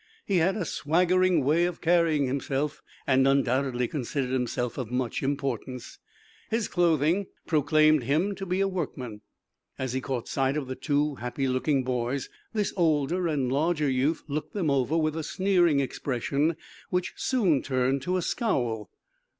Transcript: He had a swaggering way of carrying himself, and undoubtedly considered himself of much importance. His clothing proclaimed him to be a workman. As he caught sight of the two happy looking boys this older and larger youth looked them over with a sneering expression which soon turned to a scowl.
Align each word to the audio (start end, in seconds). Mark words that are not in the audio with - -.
He 0.25 0.37
had 0.37 0.57
a 0.57 0.65
swaggering 0.65 1.45
way 1.45 1.65
of 1.65 1.79
carrying 1.79 2.25
himself, 2.25 2.81
and 3.05 3.27
undoubtedly 3.27 3.87
considered 3.87 4.31
himself 4.31 4.79
of 4.79 4.89
much 4.89 5.21
importance. 5.21 5.99
His 6.49 6.67
clothing 6.67 7.27
proclaimed 7.45 8.05
him 8.05 8.33
to 8.33 8.47
be 8.47 8.61
a 8.61 8.67
workman. 8.67 9.21
As 9.77 9.93
he 9.93 10.01
caught 10.01 10.27
sight 10.27 10.57
of 10.57 10.65
the 10.67 10.73
two 10.73 11.13
happy 11.17 11.47
looking 11.47 11.83
boys 11.83 12.29
this 12.51 12.73
older 12.75 13.27
and 13.27 13.51
larger 13.51 13.87
youth 13.91 14.23
looked 14.27 14.53
them 14.55 14.71
over 14.71 14.97
with 14.97 15.15
a 15.15 15.21
sneering 15.23 15.79
expression 15.79 16.55
which 16.89 17.13
soon 17.15 17.61
turned 17.61 18.01
to 18.01 18.17
a 18.17 18.23
scowl. 18.23 18.89